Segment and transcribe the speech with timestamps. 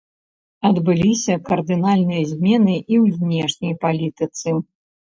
[0.69, 4.61] Адбыліся кардынальныя змены і ў знешняй палітыцы.